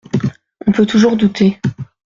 [0.65, 1.59] On peut toujours douter.